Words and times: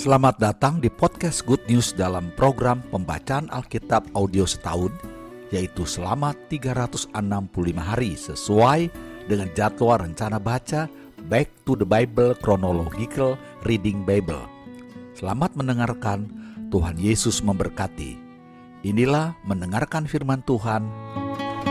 Selamat 0.00 0.40
datang 0.40 0.80
di 0.80 0.88
podcast 0.88 1.44
Good 1.44 1.68
News 1.68 1.92
dalam 1.92 2.32
program 2.32 2.80
pembacaan 2.88 3.52
Alkitab 3.52 4.08
audio 4.16 4.48
setahun, 4.48 4.88
yaitu 5.52 5.84
selama 5.84 6.32
365 6.48 7.12
hari 7.76 8.16
sesuai 8.16 8.88
dengan 9.28 9.52
jadwal 9.52 10.00
rencana 10.00 10.40
baca 10.40 10.88
Back 11.28 11.52
to 11.68 11.76
the 11.76 11.84
Bible 11.84 12.32
Chronological 12.40 13.36
Reading 13.68 14.08
Bible. 14.08 14.40
Selamat 15.12 15.52
mendengarkan, 15.52 16.32
Tuhan 16.72 16.96
Yesus 16.96 17.44
memberkati. 17.44 18.16
Inilah 18.80 19.36
mendengarkan 19.44 20.08
firman 20.08 20.40
Tuhan 20.48 20.80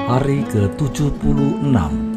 hari 0.06 0.46
ke-76. 0.54 2.09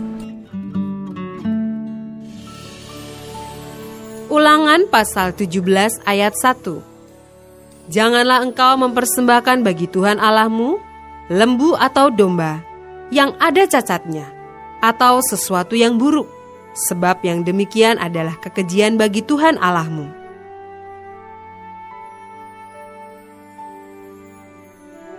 Ulangan 4.73 4.89
pasal 4.89 5.36
17 5.36 6.00
ayat 6.08 6.32
1 6.32 7.93
Janganlah 7.93 8.40
engkau 8.40 8.80
mempersembahkan 8.80 9.61
bagi 9.61 9.85
Tuhan 9.85 10.17
Allahmu 10.17 10.80
lembu 11.29 11.76
atau 11.76 12.08
domba 12.08 12.64
yang 13.13 13.36
ada 13.36 13.68
cacatnya 13.68 14.32
atau 14.80 15.21
sesuatu 15.21 15.77
yang 15.77 16.00
buruk 16.00 16.25
sebab 16.72 17.21
yang 17.21 17.44
demikian 17.44 18.00
adalah 18.00 18.32
kekejian 18.40 18.96
bagi 18.96 19.21
Tuhan 19.21 19.61
Allahmu. 19.61 20.08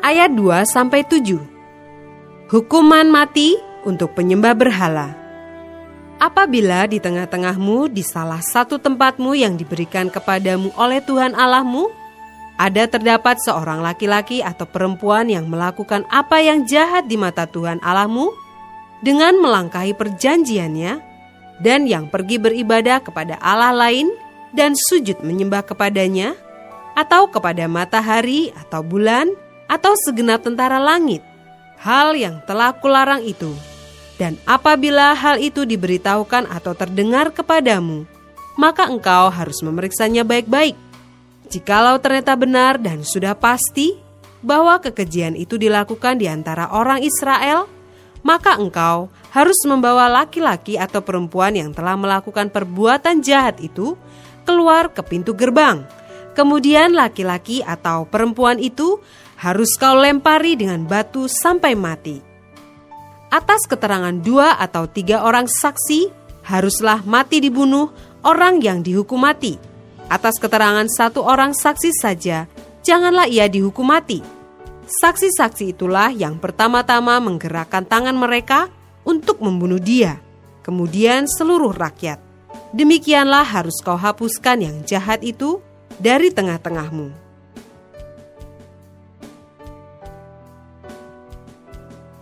Ayat 0.02 0.33
2 0.33 0.66
sampai 0.66 1.05
7. 1.05 2.49
Hukuman 2.49 3.05
mati 3.05 3.53
untuk 3.85 4.17
penyembah 4.17 4.58
berhala. 4.58 5.22
Apabila 6.23 6.87
di 6.87 7.03
tengah-tengahmu 7.03 7.91
di 7.91 7.99
salah 7.99 8.39
satu 8.39 8.79
tempatmu 8.79 9.35
yang 9.35 9.59
diberikan 9.59 10.07
kepadamu 10.07 10.71
oleh 10.79 11.03
Tuhan 11.03 11.35
Allahmu, 11.35 11.91
ada 12.55 12.88
terdapat 12.88 13.43
seorang 13.43 13.83
laki-laki 13.83 14.39
atau 14.39 14.63
perempuan 14.63 15.27
yang 15.27 15.52
melakukan 15.52 16.07
apa 16.07 16.39
yang 16.39 16.63
jahat 16.63 17.11
di 17.11 17.19
mata 17.19 17.43
Tuhan 17.43 17.83
Allahmu 17.83 18.31
dengan 19.03 19.35
melangkahi 19.35 19.91
perjanjiannya 19.99 21.03
dan 21.59 21.91
yang 21.91 22.07
pergi 22.07 22.39
beribadah 22.39 23.03
kepada 23.03 23.35
Allah 23.43 23.75
lain 23.75 24.08
dan 24.55 24.80
sujud 24.80 25.19
menyembah 25.27 25.67
kepadanya 25.67 26.39
atau 26.95 27.27
kepada 27.27 27.67
matahari 27.67 28.55
atau 28.63 28.80
bulan 28.80 29.27
atau 29.67 29.91
segenap 30.08 30.39
tentara 30.39 30.80
langit. 30.80 31.19
Hal 31.83 32.15
yang 32.15 32.39
telah 32.47 32.71
kularang 32.80 33.27
itu 33.27 33.72
dan 34.22 34.38
apabila 34.45 35.17
hal 35.17 35.42
itu 35.42 35.66
diberitahukan 35.66 36.45
atau 36.50 36.78
terdengar 36.78 37.33
kepadamu, 37.33 38.06
maka 38.53 38.86
engkau 38.86 39.33
harus 39.33 39.58
memeriksanya 39.66 40.22
baik-baik. 40.22 40.78
Jikalau 41.50 41.97
ternyata 41.97 42.38
benar 42.38 42.78
dan 42.78 43.02
sudah 43.02 43.33
pasti 43.33 43.97
bahwa 44.45 44.78
kekejian 44.78 45.33
itu 45.33 45.58
dilakukan 45.58 46.22
di 46.22 46.30
antara 46.30 46.70
orang 46.70 47.02
Israel, 47.02 47.66
maka 48.22 48.58
engkau 48.58 49.09
harus 49.33 49.58
membawa 49.66 50.05
laki-laki 50.09 50.77
atau 50.77 51.02
perempuan 51.02 51.58
yang 51.58 51.73
telah 51.73 51.98
melakukan 51.98 52.53
perbuatan 52.53 53.25
jahat 53.25 53.58
itu 53.61 53.98
keluar 54.45 54.94
ke 54.94 55.02
pintu 55.02 55.33
gerbang. 55.33 55.86
Kemudian 56.33 56.98
laki-laki 56.98 57.61
atau 57.61 58.09
perempuan 58.09 58.58
itu 58.58 58.98
harus 59.38 59.77
kau 59.77 59.94
lempari 59.94 60.58
dengan 60.58 60.86
batu 60.86 61.30
sampai 61.30 61.77
mati 61.77 62.33
atas 63.34 63.66
keterangan 63.66 64.14
dua 64.14 64.62
atau 64.62 64.86
tiga 64.86 65.26
orang 65.26 65.50
saksi, 65.50 66.14
haruslah 66.45 67.02
mati 67.02 67.42
dibunuh 67.42 67.89
orang 68.22 68.62
yang 68.62 68.86
dihukum 68.86 69.26
mati. 69.26 69.58
Atas 70.06 70.38
keterangan 70.38 70.86
satu 70.86 71.26
orang 71.26 71.58
saksi 71.58 71.89
saja, 71.98 72.45
janganlah 72.86 73.26
ia 73.26 73.50
dihukum 73.50 73.89
mati. 73.89 74.22
Saksi-saksi 74.86 75.73
itulah 75.73 76.14
yang 76.14 76.38
pertama-tama 76.38 77.17
menggerakkan 77.17 77.82
tangan 77.82 78.14
mereka 78.14 78.70
untuk 79.02 79.42
membunuh 79.42 79.82
dia, 79.82 80.22
kemudian 80.61 81.26
seluruh 81.26 81.73
rakyat. 81.73 82.22
Demikianlah 82.70 83.42
harus 83.42 83.82
kau 83.82 83.98
hapuskan 83.98 84.61
yang 84.61 84.77
jahat 84.86 85.26
itu 85.26 85.58
dari 85.98 86.30
tengah-tengahmu. 86.30 87.23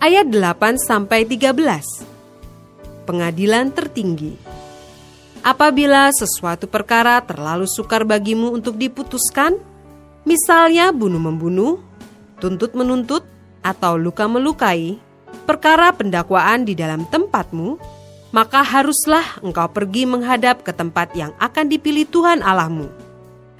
Ayat 0.02 0.34
8 0.34 0.82
sampai 0.82 1.30
13. 1.30 3.06
Pengadilan 3.06 3.70
tertinggi. 3.70 4.34
Apabila 5.46 6.10
sesuatu 6.10 6.66
perkara 6.66 7.22
terlalu 7.22 7.70
sukar 7.70 8.02
bagimu 8.02 8.50
untuk 8.50 8.82
diputuskan, 8.82 9.62
misalnya 10.26 10.90
bunuh-membunuh, 10.90 11.78
tuntut-menuntut, 12.42 13.22
atau 13.62 13.94
luka-melukai, 13.94 14.98
perkara 15.46 15.94
pendakwaan 15.94 16.66
di 16.66 16.74
dalam 16.74 17.06
tempatmu, 17.06 17.78
maka 18.34 18.66
haruslah 18.66 19.38
engkau 19.46 19.70
pergi 19.70 20.10
menghadap 20.10 20.66
ke 20.66 20.74
tempat 20.74 21.14
yang 21.14 21.30
akan 21.38 21.70
dipilih 21.70 22.10
Tuhan 22.10 22.42
Allahmu. 22.42 22.90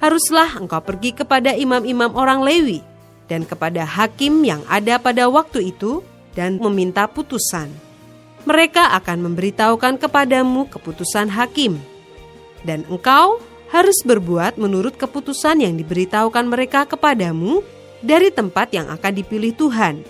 Haruslah 0.02 0.58
engkau 0.58 0.82
pergi 0.82 1.14
kepada 1.14 1.54
imam-imam 1.54 2.10
orang 2.18 2.42
Lewi 2.42 2.82
dan 3.30 3.46
kepada 3.46 3.86
hakim 3.86 4.42
yang 4.42 4.58
ada 4.66 4.98
pada 4.98 5.30
waktu 5.30 5.70
itu, 5.70 6.02
dan 6.32 6.58
meminta 6.58 7.08
putusan. 7.08 7.72
Mereka 8.42 8.98
akan 8.98 9.30
memberitahukan 9.30 10.02
kepadamu 10.02 10.66
keputusan 10.66 11.30
hakim, 11.30 11.78
dan 12.66 12.82
engkau 12.90 13.38
harus 13.70 14.02
berbuat 14.04 14.58
menurut 14.58 14.98
keputusan 14.98 15.62
yang 15.62 15.78
diberitahukan 15.78 16.44
mereka 16.50 16.84
kepadamu 16.84 17.62
dari 18.02 18.34
tempat 18.34 18.74
yang 18.74 18.90
akan 18.90 19.12
dipilih 19.14 19.54
Tuhan. 19.54 20.02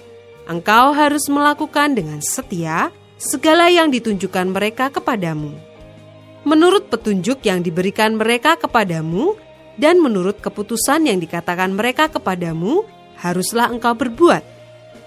Engkau 0.48 0.90
harus 0.96 1.28
melakukan 1.30 1.94
dengan 1.94 2.18
setia 2.18 2.90
segala 3.20 3.70
yang 3.70 3.92
ditunjukkan 3.94 4.50
mereka 4.50 4.90
kepadamu. 4.90 5.54
Menurut 6.42 6.90
petunjuk 6.90 7.38
yang 7.46 7.62
diberikan 7.62 8.18
mereka 8.18 8.58
kepadamu, 8.58 9.38
dan 9.78 10.02
menurut 10.02 10.42
keputusan 10.42 11.06
yang 11.06 11.22
dikatakan 11.22 11.70
mereka 11.70 12.10
kepadamu, 12.10 12.82
haruslah 13.22 13.70
engkau 13.70 13.94
berbuat 13.94 14.42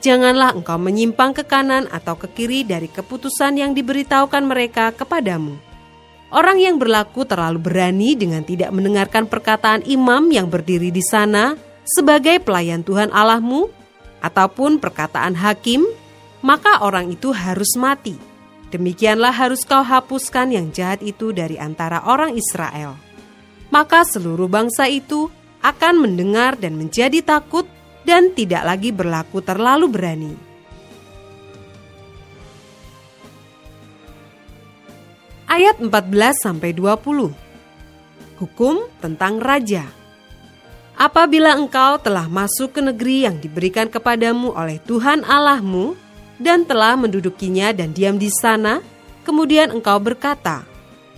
janganlah 0.05 0.53
engkau 0.53 0.77
menyimpang 0.77 1.33
ke 1.33 1.41
kanan 1.41 1.89
atau 1.89 2.13
ke 2.13 2.29
kiri 2.29 2.61
dari 2.61 2.85
keputusan 2.85 3.57
yang 3.57 3.73
diberitahukan 3.73 4.45
mereka 4.45 4.93
kepadamu. 4.93 5.57
Orang 6.29 6.61
yang 6.61 6.77
berlaku 6.77 7.25
terlalu 7.25 7.57
berani 7.57 8.13
dengan 8.13 8.45
tidak 8.45 8.69
mendengarkan 8.69 9.25
perkataan 9.25 9.81
imam 9.89 10.29
yang 10.29 10.45
berdiri 10.45 10.93
di 10.93 11.01
sana 11.01 11.57
sebagai 11.85 12.37
pelayan 12.41 12.85
Tuhan 12.85 13.09
Allahmu, 13.09 13.85
ataupun 14.25 14.81
perkataan 14.81 15.37
hakim, 15.37 15.85
maka 16.41 16.81
orang 16.81 17.13
itu 17.13 17.29
harus 17.29 17.77
mati. 17.77 18.17
Demikianlah 18.73 19.29
harus 19.29 19.61
kau 19.61 19.85
hapuskan 19.85 20.49
yang 20.49 20.73
jahat 20.73 21.05
itu 21.05 21.29
dari 21.29 21.61
antara 21.61 22.01
orang 22.09 22.33
Israel. 22.33 22.97
Maka 23.69 24.01
seluruh 24.01 24.49
bangsa 24.49 24.89
itu 24.89 25.29
akan 25.61 26.09
mendengar 26.09 26.57
dan 26.57 26.73
menjadi 26.73 27.21
takut 27.21 27.69
dan 28.05 28.31
tidak 28.37 28.63
lagi 28.63 28.93
berlaku 28.93 29.41
terlalu 29.41 29.89
berani. 29.89 30.33
Ayat 35.49 35.81
14 35.81 35.89
sampai 36.37 36.71
20. 36.73 37.33
Hukum 38.37 38.75
tentang 39.01 39.41
raja. 39.41 39.89
Apabila 40.95 41.57
engkau 41.59 41.99
telah 41.99 42.29
masuk 42.31 42.79
ke 42.79 42.81
negeri 42.81 43.27
yang 43.27 43.35
diberikan 43.41 43.91
kepadamu 43.91 44.55
oleh 44.55 44.79
Tuhan 44.79 45.27
Allahmu 45.27 45.97
dan 46.39 46.63
telah 46.63 46.95
mendudukinya 46.95 47.75
dan 47.75 47.91
diam 47.91 48.15
di 48.15 48.31
sana, 48.31 48.79
kemudian 49.27 49.75
engkau 49.75 49.99
berkata, 49.99 50.63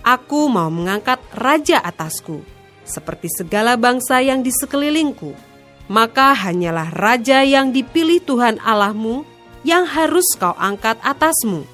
Aku 0.02 0.46
mau 0.50 0.70
mengangkat 0.70 1.18
raja 1.34 1.82
atasku, 1.82 2.42
seperti 2.86 3.30
segala 3.30 3.74
bangsa 3.74 4.22
yang 4.22 4.42
di 4.42 4.50
sekelilingku 4.54 5.47
maka 5.88 6.36
hanyalah 6.36 6.92
raja 6.92 7.40
yang 7.42 7.72
dipilih 7.72 8.20
Tuhan 8.22 8.60
Allahmu 8.60 9.24
yang 9.64 9.88
harus 9.88 10.36
kau 10.36 10.54
angkat 10.54 11.00
atasmu. 11.00 11.64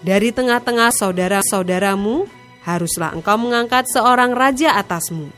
Dari 0.00 0.32
tengah-tengah 0.32 0.90
saudara-saudaramu, 0.96 2.24
haruslah 2.64 3.12
engkau 3.12 3.36
mengangkat 3.36 3.84
seorang 3.92 4.32
raja 4.32 4.80
atasmu. 4.80 5.28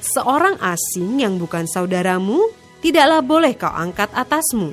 Seorang 0.00 0.56
asing 0.60 1.20
yang 1.20 1.36
bukan 1.36 1.68
saudaramu, 1.68 2.48
tidaklah 2.80 3.20
boleh 3.20 3.52
kau 3.52 3.70
angkat 3.70 4.08
atasmu. 4.16 4.72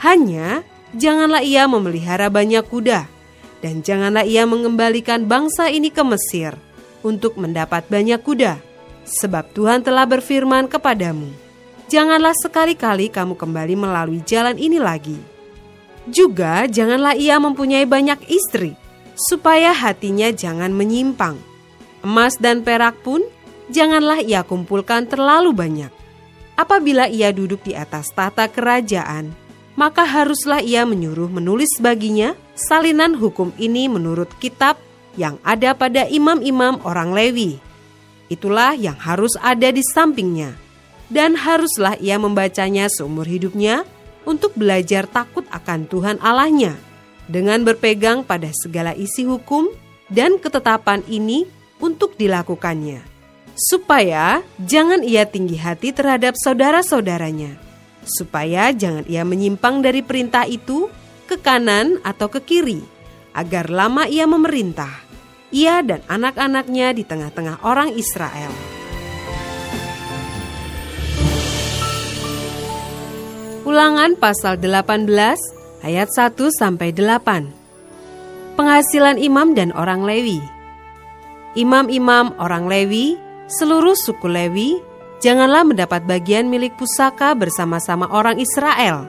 Hanya 0.00 0.62
janganlah 0.94 1.42
ia 1.42 1.66
memelihara 1.66 2.30
banyak 2.30 2.62
kuda, 2.70 3.10
dan 3.58 3.82
janganlah 3.82 4.22
ia 4.22 4.46
mengembalikan 4.46 5.26
bangsa 5.26 5.66
ini 5.66 5.90
ke 5.90 6.06
Mesir 6.06 6.54
untuk 7.02 7.36
mendapat 7.42 7.90
banyak 7.90 8.22
kuda, 8.22 8.62
sebab 9.02 9.50
Tuhan 9.50 9.82
telah 9.82 10.06
berfirman 10.06 10.70
kepadamu 10.70 11.49
janganlah 11.90 12.32
sekali-kali 12.38 13.10
kamu 13.10 13.34
kembali 13.34 13.74
melalui 13.74 14.22
jalan 14.22 14.54
ini 14.54 14.78
lagi. 14.78 15.18
Juga 16.06 16.70
janganlah 16.70 17.18
ia 17.18 17.36
mempunyai 17.42 17.84
banyak 17.84 18.30
istri, 18.30 18.78
supaya 19.18 19.74
hatinya 19.74 20.30
jangan 20.30 20.70
menyimpang. 20.70 21.36
Emas 22.00 22.38
dan 22.38 22.62
perak 22.62 23.02
pun 23.02 23.20
janganlah 23.68 24.22
ia 24.22 24.46
kumpulkan 24.46 25.10
terlalu 25.10 25.50
banyak. 25.52 25.92
Apabila 26.54 27.10
ia 27.10 27.34
duduk 27.34 27.66
di 27.66 27.74
atas 27.74 28.08
tata 28.14 28.46
kerajaan, 28.48 29.34
maka 29.74 30.06
haruslah 30.06 30.62
ia 30.62 30.84
menyuruh 30.84 31.28
menulis 31.28 31.72
baginya 31.80 32.36
salinan 32.52 33.16
hukum 33.16 33.50
ini 33.56 33.88
menurut 33.88 34.28
kitab 34.38 34.76
yang 35.18 35.40
ada 35.42 35.74
pada 35.74 36.06
imam-imam 36.06 36.78
orang 36.86 37.10
Lewi. 37.16 37.58
Itulah 38.30 38.78
yang 38.78 38.94
harus 38.94 39.34
ada 39.40 39.72
di 39.74 39.82
sampingnya, 39.82 40.54
dan 41.10 41.34
haruslah 41.34 41.98
ia 41.98 42.16
membacanya 42.16 42.86
seumur 42.86 43.26
hidupnya 43.26 43.82
untuk 44.24 44.54
belajar 44.54 45.10
takut 45.10 45.42
akan 45.50 45.90
Tuhan 45.90 46.16
Allahnya, 46.22 46.78
dengan 47.26 47.66
berpegang 47.66 48.22
pada 48.22 48.48
segala 48.54 48.94
isi 48.94 49.26
hukum 49.26 49.70
dan 50.06 50.38
ketetapan 50.38 51.02
ini 51.10 51.46
untuk 51.82 52.14
dilakukannya, 52.14 53.02
supaya 53.58 54.42
jangan 54.62 55.02
ia 55.02 55.26
tinggi 55.26 55.58
hati 55.58 55.90
terhadap 55.90 56.38
saudara-saudaranya, 56.38 57.58
supaya 58.06 58.70
jangan 58.70 59.06
ia 59.10 59.26
menyimpang 59.26 59.82
dari 59.82 60.06
perintah 60.06 60.46
itu 60.46 60.86
ke 61.26 61.38
kanan 61.38 61.98
atau 62.02 62.30
ke 62.30 62.42
kiri, 62.42 62.82
agar 63.34 63.70
lama 63.70 64.06
ia 64.06 64.26
memerintah, 64.26 65.02
ia 65.50 65.82
dan 65.82 66.02
anak-anaknya 66.06 66.94
di 66.94 67.02
tengah-tengah 67.06 67.62
orang 67.66 67.94
Israel. 67.94 68.79
Ulangan 73.70 74.18
pasal 74.18 74.58
18 74.58 75.06
ayat 75.86 76.10
1 76.10 76.34
sampai 76.58 76.90
8. 76.90 78.58
Penghasilan 78.58 79.14
imam 79.14 79.54
dan 79.54 79.70
orang 79.78 80.02
Lewi. 80.02 80.42
Imam-imam 81.54 82.34
orang 82.42 82.66
Lewi, 82.66 83.14
seluruh 83.46 83.94
suku 83.94 84.26
Lewi, 84.26 84.74
janganlah 85.22 85.62
mendapat 85.62 86.02
bagian 86.02 86.50
milik 86.50 86.74
pusaka 86.82 87.30
bersama-sama 87.38 88.10
orang 88.10 88.42
Israel 88.42 89.06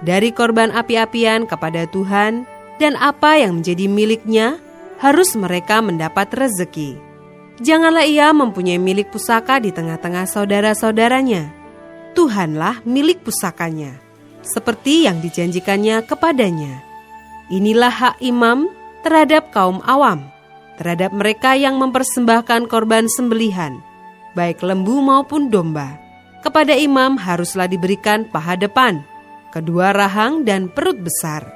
dari 0.00 0.32
korban 0.32 0.72
api-apian 0.72 1.44
kepada 1.44 1.84
Tuhan 1.92 2.48
dan 2.80 2.96
apa 2.96 3.36
yang 3.36 3.60
menjadi 3.60 3.92
miliknya 3.92 4.56
harus 5.04 5.36
mereka 5.36 5.84
mendapat 5.84 6.32
rezeki. 6.32 6.96
Janganlah 7.60 8.08
ia 8.08 8.32
mempunyai 8.32 8.80
milik 8.80 9.12
pusaka 9.12 9.60
di 9.60 9.68
tengah-tengah 9.68 10.24
saudara-saudaranya 10.24 11.57
Tuhanlah 12.18 12.82
milik 12.82 13.22
pusakanya, 13.22 13.94
seperti 14.42 15.06
yang 15.06 15.22
dijanjikannya 15.22 16.02
kepadanya. 16.02 16.82
Inilah 17.46 17.94
hak 17.94 18.16
imam 18.18 18.66
terhadap 19.06 19.54
kaum 19.54 19.78
awam, 19.86 20.26
terhadap 20.82 21.14
mereka 21.14 21.54
yang 21.54 21.78
mempersembahkan 21.78 22.66
korban 22.66 23.06
sembelihan, 23.06 23.78
baik 24.34 24.66
lembu 24.66 24.98
maupun 24.98 25.46
domba. 25.46 25.94
Kepada 26.42 26.74
imam 26.74 27.14
haruslah 27.14 27.70
diberikan 27.70 28.26
paha 28.26 28.58
depan, 28.58 28.98
kedua 29.54 29.94
rahang 29.94 30.42
dan 30.42 30.66
perut 30.66 30.98
besar. 30.98 31.46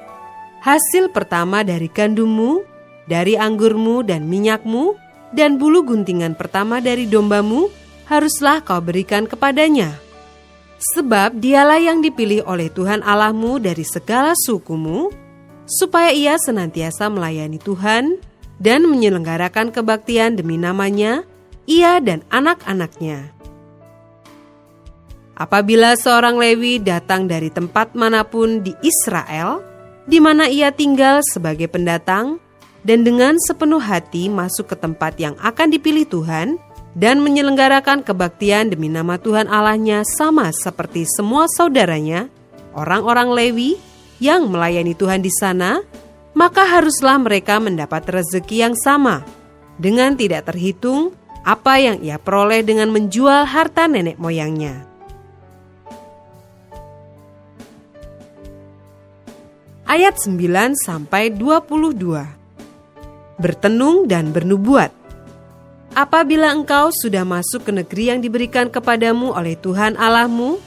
Hasil 0.63 1.11
pertama 1.11 1.67
dari 1.67 1.91
gandummu, 1.91 2.63
dari 3.03 3.35
anggurmu 3.35 4.07
dan 4.07 4.31
minyakmu, 4.31 4.95
dan 5.35 5.59
bulu 5.59 5.83
guntingan 5.83 6.39
pertama 6.39 6.79
dari 6.79 7.03
dombamu, 7.03 7.67
haruslah 8.07 8.63
kau 8.63 8.79
berikan 8.79 9.27
kepadanya 9.27 9.99
Sebab 10.83 11.39
dialah 11.39 11.79
yang 11.79 12.03
dipilih 12.03 12.43
oleh 12.43 12.67
Tuhan 12.67 12.99
Allahmu 13.07 13.55
dari 13.63 13.87
segala 13.87 14.35
sukumu, 14.35 15.07
supaya 15.63 16.11
ia 16.11 16.35
senantiasa 16.35 17.07
melayani 17.07 17.55
Tuhan 17.55 18.19
dan 18.59 18.83
menyelenggarakan 18.91 19.71
kebaktian 19.71 20.35
demi 20.35 20.59
namanya, 20.59 21.23
ia 21.63 22.03
dan 22.03 22.27
anak-anaknya. 22.27 23.31
Apabila 25.39 25.95
seorang 25.95 26.35
Lewi 26.35 26.83
datang 26.83 27.31
dari 27.31 27.47
tempat 27.47 27.95
mana 27.95 28.27
pun 28.27 28.59
di 28.59 28.75
Israel, 28.83 29.63
di 30.03 30.19
mana 30.19 30.51
ia 30.51 30.69
tinggal 30.75 31.23
sebagai 31.23 31.71
pendatang, 31.71 32.43
dan 32.83 33.07
dengan 33.07 33.39
sepenuh 33.39 33.79
hati 33.79 34.27
masuk 34.27 34.67
ke 34.67 34.75
tempat 34.75 35.15
yang 35.15 35.39
akan 35.39 35.71
dipilih 35.71 36.03
Tuhan, 36.11 36.59
dan 36.93 37.25
menyelenggarakan 37.25 38.05
kebaktian 38.05 38.69
demi 38.69 38.89
nama 38.89 39.17
Tuhan 39.17 39.49
Allahnya 39.49 40.05
sama 40.05 40.53
seperti 40.53 41.09
semua 41.09 41.49
saudaranya, 41.49 42.29
orang-orang 42.77 43.33
Lewi 43.33 43.81
yang 44.21 44.49
melayani 44.49 44.93
Tuhan 44.93 45.25
di 45.25 45.33
sana, 45.33 45.81
maka 46.37 46.65
haruslah 46.65 47.17
mereka 47.17 47.57
mendapat 47.57 48.05
rezeki 48.09 48.69
yang 48.69 48.75
sama, 48.77 49.25
dengan 49.77 50.13
tidak 50.13 50.53
terhitung 50.53 51.13
apa 51.43 51.81
yang 51.81 51.97
ia 51.99 52.21
peroleh 52.21 52.63
dengan 52.63 52.93
menjual 52.93 53.49
harta 53.49 53.89
nenek 53.89 54.15
moyangnya. 54.15 54.87
Ayat 59.83 60.15
9 60.17 60.79
sampai 60.79 61.29
22. 61.35 61.99
Bertenung 63.37 64.07
dan 64.07 64.31
bernubuat. 64.31 65.02
Apabila 65.93 66.49
engkau 66.49 66.89
sudah 66.89 67.21
masuk 67.21 67.69
ke 67.69 67.71
negeri 67.71 68.09
yang 68.09 68.17
diberikan 68.17 68.65
kepadamu 68.65 69.29
oleh 69.29 69.53
Tuhan 69.53 69.93
Allahmu, 69.93 70.57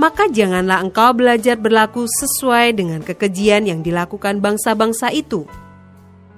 maka 0.00 0.24
janganlah 0.32 0.80
engkau 0.80 1.12
belajar 1.12 1.60
berlaku 1.60 2.08
sesuai 2.08 2.72
dengan 2.80 3.04
kekejian 3.04 3.68
yang 3.68 3.84
dilakukan 3.84 4.40
bangsa-bangsa 4.40 5.12
itu. 5.12 5.44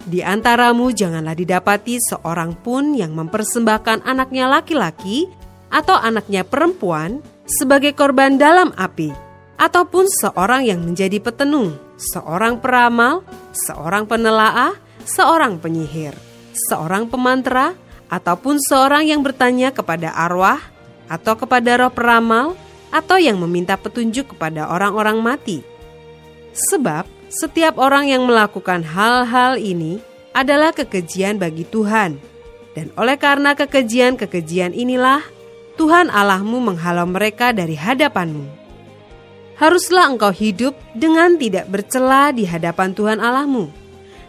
Di 0.02 0.26
antaramu 0.26 0.90
janganlah 0.90 1.38
didapati 1.38 2.02
seorang 2.02 2.58
pun 2.58 2.98
yang 2.98 3.14
mempersembahkan 3.14 4.02
anaknya 4.02 4.50
laki-laki 4.50 5.30
atau 5.70 5.94
anaknya 5.94 6.42
perempuan 6.42 7.22
sebagai 7.46 7.94
korban 7.94 8.34
dalam 8.34 8.74
api, 8.74 9.14
ataupun 9.62 10.10
seorang 10.10 10.66
yang 10.66 10.82
menjadi 10.82 11.22
petenung, 11.22 11.78
seorang 11.94 12.58
peramal, 12.58 13.22
seorang 13.54 14.10
penelaah, 14.10 14.74
seorang 15.06 15.62
penyihir, 15.62 16.18
seorang 16.66 17.06
pemantra, 17.06 17.78
ataupun 18.14 18.62
seorang 18.62 19.10
yang 19.10 19.26
bertanya 19.26 19.74
kepada 19.74 20.14
arwah 20.14 20.62
atau 21.10 21.34
kepada 21.34 21.74
roh 21.82 21.90
peramal 21.90 22.54
atau 22.94 23.18
yang 23.18 23.42
meminta 23.42 23.74
petunjuk 23.74 24.38
kepada 24.38 24.70
orang-orang 24.70 25.18
mati. 25.18 25.66
Sebab 26.54 27.10
setiap 27.26 27.82
orang 27.82 28.06
yang 28.06 28.22
melakukan 28.22 28.86
hal-hal 28.86 29.58
ini 29.58 29.98
adalah 30.30 30.70
kekejian 30.70 31.42
bagi 31.42 31.66
Tuhan. 31.66 32.22
Dan 32.78 32.94
oleh 32.94 33.18
karena 33.18 33.58
kekejian-kekejian 33.58 34.74
inilah 34.74 35.22
Tuhan 35.74 36.06
Allahmu 36.10 36.62
menghalau 36.74 37.06
mereka 37.10 37.50
dari 37.50 37.74
hadapanmu. 37.74 38.46
Haruslah 39.58 40.10
engkau 40.10 40.34
hidup 40.34 40.74
dengan 40.94 41.38
tidak 41.38 41.70
bercela 41.70 42.30
di 42.34 42.46
hadapan 42.46 42.94
Tuhan 42.94 43.18
Allahmu. 43.22 43.70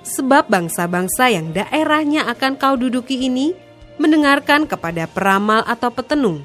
Sebab 0.05 0.49
bangsa-bangsa 0.49 1.33
yang 1.33 1.49
daerahnya 1.53 2.29
akan 2.29 2.61
kau 2.61 2.77
duduki 2.77 3.25
ini 3.25 3.64
mendengarkan 3.97 4.67
kepada 4.67 5.07
peramal 5.07 5.63
atau 5.65 5.89
petenung. 5.91 6.43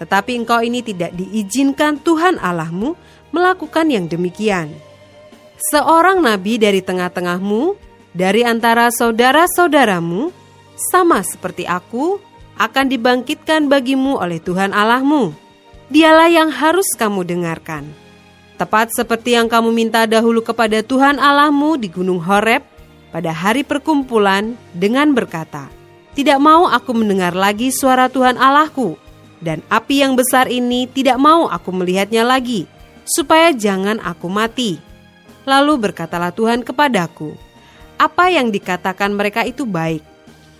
Tetapi 0.00 0.32
engkau 0.40 0.64
ini 0.64 0.80
tidak 0.80 1.12
diizinkan 1.12 2.00
Tuhan 2.00 2.40
Allahmu 2.40 2.96
melakukan 3.30 3.86
yang 3.92 4.08
demikian. 4.08 4.72
Seorang 5.70 6.24
nabi 6.24 6.56
dari 6.56 6.80
tengah-tengahmu, 6.80 7.76
dari 8.16 8.42
antara 8.42 8.88
saudara-saudaramu, 8.88 10.32
sama 10.90 11.20
seperti 11.20 11.68
aku, 11.68 12.16
akan 12.56 12.86
dibangkitkan 12.88 13.68
bagimu 13.68 14.16
oleh 14.16 14.40
Tuhan 14.40 14.72
Allahmu. 14.72 15.36
Dialah 15.92 16.32
yang 16.32 16.48
harus 16.48 16.88
kamu 16.96 17.28
dengarkan. 17.28 17.84
Tepat 18.56 18.92
seperti 18.92 19.36
yang 19.36 19.48
kamu 19.48 19.72
minta 19.72 20.04
dahulu 20.04 20.44
kepada 20.44 20.84
Tuhan 20.84 21.16
Allahmu 21.16 21.80
di 21.80 21.88
Gunung 21.88 22.20
Horeb 22.20 22.60
pada 23.08 23.32
hari 23.32 23.64
perkumpulan 23.64 24.56
dengan 24.76 25.16
berkata, 25.16 25.79
tidak 26.14 26.42
mau 26.42 26.66
aku 26.66 26.90
mendengar 26.92 27.32
lagi 27.32 27.70
suara 27.70 28.10
Tuhan 28.10 28.34
Allahku, 28.34 28.98
dan 29.38 29.62
api 29.70 30.02
yang 30.02 30.18
besar 30.18 30.50
ini 30.50 30.90
tidak 30.90 31.16
mau 31.16 31.46
aku 31.46 31.70
melihatnya 31.72 32.26
lagi, 32.26 32.66
supaya 33.06 33.54
jangan 33.54 34.02
aku 34.02 34.26
mati. 34.26 34.76
Lalu 35.48 35.90
berkatalah 35.90 36.34
Tuhan 36.34 36.66
kepadaku, 36.66 37.32
apa 37.96 38.28
yang 38.28 38.52
dikatakan 38.52 39.14
mereka 39.16 39.46
itu 39.46 39.64
baik. 39.64 40.04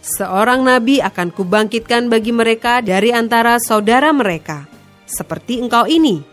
Seorang 0.00 0.64
nabi 0.64 1.04
akan 1.04 1.28
kubangkitkan 1.28 2.08
bagi 2.08 2.32
mereka 2.32 2.80
dari 2.80 3.12
antara 3.12 3.60
saudara 3.60 4.08
mereka, 4.16 4.64
seperti 5.04 5.60
engkau 5.60 5.84
ini. 5.84 6.24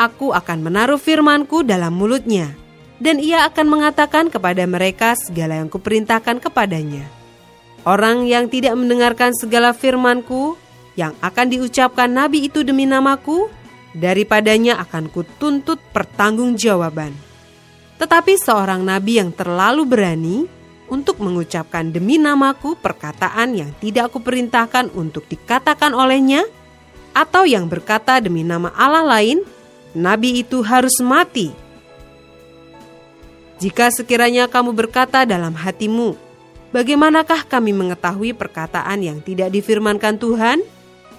Aku 0.00 0.32
akan 0.32 0.64
menaruh 0.64 0.96
firmanku 0.96 1.60
dalam 1.60 1.92
mulutnya, 1.92 2.56
dan 2.96 3.20
ia 3.20 3.44
akan 3.44 3.68
mengatakan 3.68 4.32
kepada 4.32 4.64
mereka 4.64 5.12
segala 5.12 5.60
yang 5.60 5.68
kuperintahkan 5.68 6.40
kepadanya. 6.40 7.21
Orang 7.82 8.30
yang 8.30 8.46
tidak 8.46 8.78
mendengarkan 8.78 9.34
segala 9.34 9.74
firmanku 9.74 10.54
yang 10.94 11.18
akan 11.18 11.50
diucapkan 11.50 12.06
nabi 12.06 12.46
itu 12.46 12.62
demi 12.62 12.86
namaku, 12.86 13.50
daripadanya 13.96 14.78
akan 14.86 15.10
kutuntut 15.10 15.82
pertanggungjawaban. 15.90 17.10
Tetapi 17.98 18.38
seorang 18.38 18.86
nabi 18.86 19.18
yang 19.18 19.34
terlalu 19.34 19.82
berani 19.82 20.36
untuk 20.92 21.18
mengucapkan 21.18 21.90
demi 21.90 22.20
namaku 22.20 22.78
perkataan 22.78 23.56
yang 23.56 23.70
tidak 23.82 24.14
kuperintahkan 24.14 24.92
untuk 24.94 25.26
dikatakan 25.26 25.90
olehnya, 25.90 26.46
atau 27.12 27.44
yang 27.44 27.66
berkata 27.66 28.22
demi 28.22 28.46
nama 28.46 28.70
Allah 28.78 29.04
lain, 29.04 29.42
nabi 29.96 30.44
itu 30.44 30.62
harus 30.62 31.02
mati. 31.02 31.50
Jika 33.62 33.94
sekiranya 33.94 34.50
kamu 34.50 34.74
berkata 34.74 35.22
dalam 35.22 35.54
hatimu, 35.54 36.18
bagaimanakah 36.72 37.46
kami 37.46 37.70
mengetahui 37.76 38.34
perkataan 38.34 39.04
yang 39.04 39.20
tidak 39.20 39.52
difirmankan 39.52 40.18
Tuhan? 40.18 40.64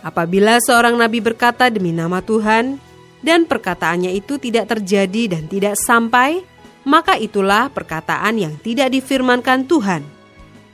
Apabila 0.03 0.59
seorang 0.59 0.99
nabi 0.99 1.23
berkata 1.23 1.71
demi 1.71 1.95
nama 1.95 2.19
Tuhan, 2.19 2.81
dan 3.23 3.47
perkataannya 3.47 4.11
itu 4.11 4.35
tidak 4.35 4.67
terjadi 4.75 5.39
dan 5.39 5.47
tidak 5.47 5.79
sampai, 5.79 6.43
maka 6.83 7.15
itulah 7.15 7.71
perkataan 7.71 8.35
yang 8.35 8.53
tidak 8.59 8.91
difirmankan 8.91 9.63
Tuhan. 9.63 10.03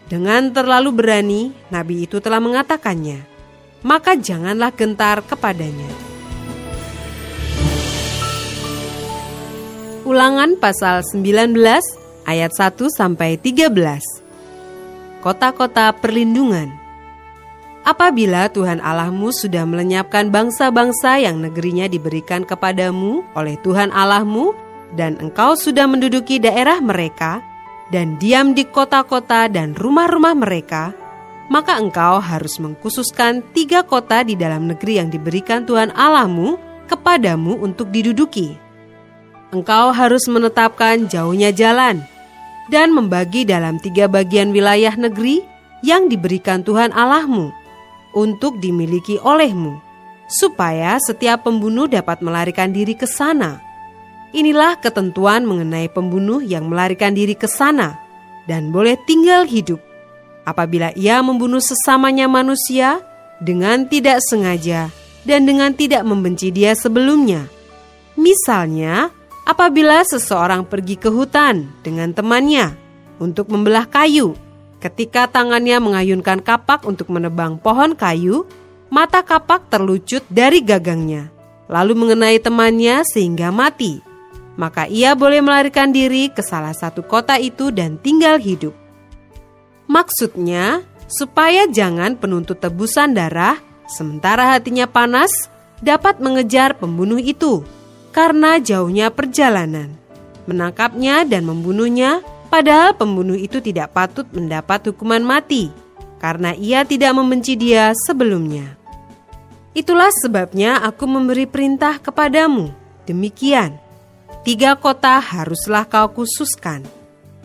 Dengan 0.09 0.49
terlalu 0.49 0.89
berani, 0.89 1.41
nabi 1.69 2.09
itu 2.09 2.17
telah 2.17 2.41
mengatakannya, 2.41 3.21
maka 3.85 4.17
janganlah 4.17 4.73
gentar 4.73 5.21
kepadanya. 5.21 6.09
Ulangan 10.09 10.57
pasal 10.57 11.05
19 11.05 11.53
ayat 12.25 12.49
1 12.49 12.89
sampai 12.89 13.37
13. 13.37 14.28
Kota-kota 15.19 15.91
perlindungan. 15.99 16.71
Apabila 17.83 18.47
Tuhan 18.47 18.79
Allahmu 18.79 19.35
sudah 19.35 19.67
melenyapkan 19.67 20.31
bangsa-bangsa 20.31 21.19
yang 21.19 21.43
negerinya 21.43 21.91
diberikan 21.91 22.47
kepadamu 22.47 23.27
oleh 23.35 23.59
Tuhan 23.59 23.91
Allahmu 23.91 24.55
dan 24.95 25.19
engkau 25.19 25.59
sudah 25.59 25.91
menduduki 25.91 26.39
daerah 26.39 26.79
mereka 26.79 27.43
dan 27.91 28.15
diam 28.15 28.55
di 28.55 28.63
kota-kota 28.63 29.51
dan 29.51 29.75
rumah-rumah 29.75 30.39
mereka, 30.39 30.95
maka 31.51 31.75
engkau 31.75 32.23
harus 32.23 32.55
mengkhususkan 32.55 33.43
tiga 33.51 33.83
kota 33.83 34.23
di 34.23 34.39
dalam 34.39 34.71
negeri 34.71 35.03
yang 35.03 35.11
diberikan 35.11 35.67
Tuhan 35.67 35.91
Allahmu 35.99 36.55
kepadamu 36.87 37.59
untuk 37.59 37.91
diduduki. 37.91 38.55
Engkau 39.51 39.91
harus 39.91 40.29
menetapkan 40.31 41.11
jauhnya 41.11 41.51
jalan 41.51 42.07
dan 42.69 42.93
membagi 42.93 43.43
dalam 43.43 43.81
tiga 43.81 44.05
bagian 44.05 44.53
wilayah 44.53 44.93
negeri 44.93 45.41
yang 45.81 46.07
diberikan 46.07 46.61
Tuhan 46.61 46.93
Allahmu 46.93 47.49
untuk 48.13 48.57
dimiliki 48.61 49.17
olehmu, 49.21 49.77
supaya 50.29 50.97
setiap 51.01 51.45
pembunuh 51.45 51.89
dapat 51.89 52.21
melarikan 52.21 52.73
diri 52.73 52.93
ke 52.97 53.05
sana 53.05 53.69
Inilah 54.29 54.77
ketentuan 54.77 55.41
mengenai 55.41 55.89
pembunuh 55.89 56.37
yang 56.37 56.69
melarikan 56.69 57.17
diri 57.17 57.33
ke 57.33 57.49
sana 57.49 57.97
dan 58.45 58.69
boleh 58.69 58.93
tinggal 59.09 59.41
hidup. 59.49 59.81
Apabila 60.45 60.93
ia 60.93 61.17
membunuh 61.25 61.61
sesamanya 61.61 62.29
manusia 62.29 63.01
dengan 63.41 63.89
tidak 63.89 64.21
sengaja 64.21 64.93
dan 65.25 65.49
dengan 65.49 65.73
tidak 65.73 66.05
membenci 66.05 66.53
dia 66.53 66.77
sebelumnya. 66.77 67.49
Misalnya, 68.13 69.09
apabila 69.49 70.05
seseorang 70.05 70.61
pergi 70.61 70.93
ke 70.93 71.09
hutan 71.09 71.65
dengan 71.81 72.13
temannya 72.13 72.77
untuk 73.17 73.49
membelah 73.49 73.89
kayu, 73.89 74.37
ketika 74.77 75.25
tangannya 75.25 75.81
mengayunkan 75.81 76.45
kapak 76.45 76.85
untuk 76.85 77.09
menebang 77.09 77.57
pohon 77.57 77.97
kayu, 77.97 78.45
mata 78.93 79.25
kapak 79.25 79.65
terlucut 79.73 80.21
dari 80.29 80.61
gagangnya, 80.61 81.33
lalu 81.65 81.97
mengenai 81.97 82.37
temannya 82.37 83.01
sehingga 83.09 83.49
mati. 83.49 84.05
Maka 84.53 84.85
ia 84.85 85.17
boleh 85.17 85.41
melarikan 85.41 85.89
diri 85.89 86.29
ke 86.29 86.45
salah 86.45 86.75
satu 86.75 87.01
kota 87.01 87.39
itu 87.41 87.73
dan 87.73 87.97
tinggal 87.97 88.37
hidup. 88.37 88.75
Maksudnya, 89.89 90.83
supaya 91.09 91.65
jangan 91.65 92.19
penuntut 92.19 92.61
tebusan 92.61 93.17
darah, 93.17 93.57
sementara 93.87 94.53
hatinya 94.53 94.85
panas, 94.85 95.31
dapat 95.79 96.19
mengejar 96.19 96.75
pembunuh 96.75 97.17
itu 97.17 97.63
karena 98.09 98.57
jauhnya 98.57 99.13
perjalanan, 99.13 99.93
menangkapnya 100.49 101.23
dan 101.25 101.45
membunuhnya, 101.45 102.25
padahal 102.49 102.97
pembunuh 102.97 103.37
itu 103.37 103.61
tidak 103.61 103.93
patut 103.93 104.25
mendapat 104.33 104.89
hukuman 104.89 105.21
mati 105.21 105.69
karena 106.19 106.51
ia 106.53 106.83
tidak 106.83 107.15
membenci 107.15 107.55
dia 107.55 107.95
sebelumnya. 107.95 108.75
Itulah 109.71 110.11
sebabnya 110.11 110.83
aku 110.83 111.07
memberi 111.07 111.47
perintah 111.47 111.97
kepadamu. 112.01 112.73
Demikian, 113.07 113.79
tiga 114.43 114.75
kota 114.75 115.23
haruslah 115.23 115.87
kau 115.87 116.11
khususkan. 116.11 116.83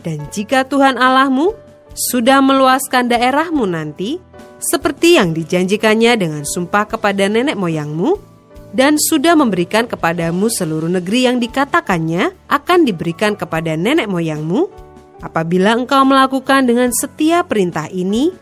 Dan 0.03 0.27
jika 0.29 0.67
Tuhan 0.67 0.99
Allahmu 0.99 1.55
sudah 1.95 2.43
meluaskan 2.43 3.09
daerahmu 3.09 3.65
nanti, 3.65 4.19
seperti 4.59 5.17
yang 5.17 5.31
dijanjikannya 5.31 6.13
dengan 6.19 6.43
sumpah 6.43 6.85
kepada 6.85 7.25
nenek 7.31 7.57
moyangmu, 7.57 8.34
dan 8.75 8.99
sudah 8.99 9.39
memberikan 9.39 9.87
kepadamu 9.87 10.51
seluruh 10.51 10.91
negeri 10.91 11.31
yang 11.31 11.39
dikatakannya 11.39 12.35
akan 12.51 12.79
diberikan 12.83 13.39
kepada 13.39 13.79
nenek 13.79 14.11
moyangmu, 14.11 14.67
apabila 15.23 15.79
engkau 15.79 16.03
melakukan 16.03 16.67
dengan 16.67 16.91
setiap 16.91 17.47
perintah 17.47 17.87
ini, 17.87 18.35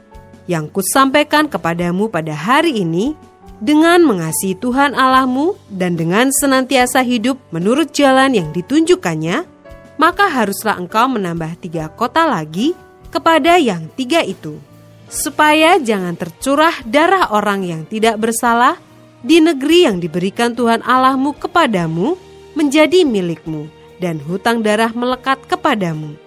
yang 0.49 0.67
kusampaikan 0.73 1.45
kepadamu 1.45 2.09
pada 2.09 2.33
hari 2.33 2.81
ini, 2.81 3.13
dengan 3.61 4.01
mengasihi 4.03 4.57
Tuhan 4.57 4.97
Allahmu 4.97 5.55
dan 5.71 5.95
dengan 5.95 6.33
senantiasa 6.33 7.05
hidup 7.05 7.39
menurut 7.53 7.93
jalan 7.93 8.33
yang 8.33 8.49
ditunjukkannya, 8.51 9.45
maka 10.01 10.27
haruslah 10.27 10.81
engkau 10.81 11.05
menambah 11.07 11.61
tiga 11.61 11.93
kota 11.93 12.25
lagi 12.25 12.73
kepada 13.13 13.61
yang 13.61 13.85
tiga 13.93 14.25
itu, 14.25 14.57
supaya 15.07 15.77
jangan 15.77 16.17
tercurah 16.17 16.73
darah 16.89 17.29
orang 17.29 17.61
yang 17.61 17.81
tidak 17.85 18.17
bersalah 18.17 18.81
di 19.23 19.39
negeri 19.39 19.87
yang 19.87 19.97
diberikan 20.03 20.51
Tuhan 20.51 20.83
Allahmu 20.83 21.33
kepadamu 21.39 22.19
menjadi 22.53 23.07
milikmu 23.07 23.71
dan 23.97 24.19
hutang 24.19 24.59
darah 24.59 24.91
melekat 24.91 25.39
kepadamu. 25.47 26.19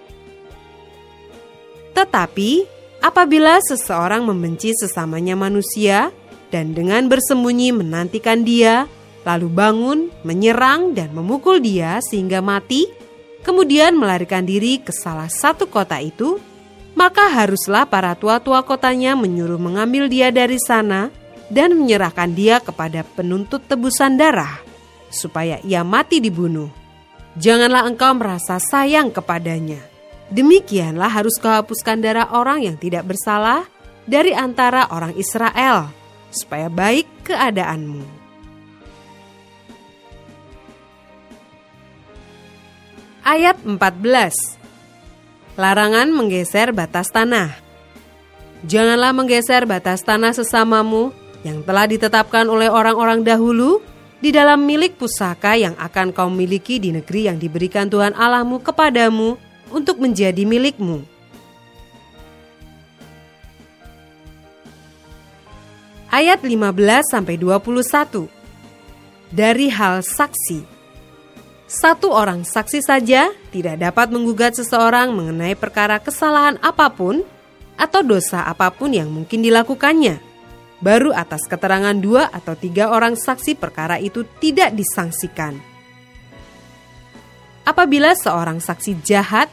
Tetapi 1.93 2.65
apabila 2.99 3.61
seseorang 3.61 4.25
membenci 4.25 4.73
sesamanya 4.73 5.37
manusia, 5.37 6.09
dan 6.47 6.71
dengan 6.71 7.11
bersembunyi 7.11 7.75
menantikan 7.75 8.41
dia, 8.41 8.87
lalu 9.27 9.51
bangun, 9.51 9.99
menyerang, 10.23 10.95
dan 10.95 11.11
memukul 11.11 11.59
dia 11.59 11.99
sehingga 11.99 12.39
mati, 12.39 12.87
kemudian 13.43 13.93
melarikan 13.99 14.47
diri 14.47 14.79
ke 14.79 14.95
salah 14.95 15.27
satu 15.27 15.67
kota 15.67 15.99
itu, 15.99 16.39
maka 16.95 17.29
haruslah 17.29 17.85
para 17.85 18.15
tua-tua 18.15 18.63
kotanya 18.63 19.13
menyuruh 19.13 19.59
mengambil 19.59 20.09
dia 20.09 20.31
dari 20.31 20.57
sana 20.57 21.11
dan 21.47 21.75
menyerahkan 21.75 22.31
dia 22.35 22.59
kepada 22.59 23.03
penuntut 23.03 23.63
tebusan 23.67 24.19
darah, 24.19 24.59
supaya 25.07 25.59
ia 25.63 25.83
mati 25.83 26.19
dibunuh. 26.19 26.71
Janganlah 27.37 27.85
engkau 27.85 28.17
merasa 28.17 28.57
sayang 28.57 29.13
kepadanya. 29.13 29.79
Demikianlah 30.27 31.07
harus 31.07 31.39
kau 31.39 31.53
hapuskan 31.53 32.03
darah 32.03 32.27
orang 32.35 32.65
yang 32.65 32.75
tidak 32.75 33.07
bersalah 33.07 33.63
dari 34.03 34.35
antara 34.35 34.89
orang 34.91 35.15
Israel 35.15 35.87
supaya 36.33 36.67
baik 36.67 37.07
keadaanmu. 37.23 38.17
Ayat 43.27 43.59
14 43.59 43.75
Larangan 45.59 46.07
menggeser 46.15 46.71
batas 46.71 47.11
tanah 47.11 47.59
Janganlah 48.63 49.11
menggeser 49.11 49.67
batas 49.67 49.99
tanah 49.99 50.31
sesamamu 50.31 51.11
yang 51.47 51.63
telah 51.63 51.87
ditetapkan 51.87 52.45
oleh 52.51 52.67
orang-orang 52.67 53.23
dahulu 53.23 53.79
di 54.19 54.35
dalam 54.35 54.67
milik 54.67 54.99
pusaka 54.99 55.55
yang 55.55 55.73
akan 55.79 56.11
kau 56.11 56.27
miliki 56.27 56.77
di 56.77 56.91
negeri 56.91 57.31
yang 57.31 57.39
diberikan 57.39 57.87
Tuhan 57.87 58.11
Allahmu 58.11 58.59
kepadamu 58.59 59.39
untuk 59.71 60.03
menjadi 60.03 60.43
milikmu 60.43 61.17
ayat 66.17 66.39
15 66.41 67.13
sampai 67.13 67.35
21. 67.37 68.25
Dari 69.27 69.67
hal 69.67 70.01
saksi. 70.01 70.63
Satu 71.67 72.15
orang 72.15 72.47
saksi 72.47 72.79
saja 72.79 73.27
tidak 73.51 73.75
dapat 73.77 74.07
menggugat 74.07 74.55
seseorang 74.55 75.11
mengenai 75.11 75.51
perkara 75.53 75.99
kesalahan 75.99 76.55
apa 76.63 76.87
pun 76.87 77.27
atau 77.75 78.01
dosa 78.01 78.47
apa 78.47 78.71
pun 78.71 78.95
yang 78.95 79.11
mungkin 79.11 79.43
dilakukannya. 79.43 80.26
Baru 80.77 81.09
atas 81.09 81.49
keterangan 81.49 81.97
dua 81.97 82.29
atau 82.29 82.53
tiga 82.53 82.93
orang 82.93 83.17
saksi 83.17 83.57
perkara 83.57 83.97
itu 83.97 84.21
tidak 84.37 84.77
disangsikan. 84.77 85.57
Apabila 87.65 88.13
seorang 88.13 88.61
saksi 88.61 89.01
jahat 89.01 89.49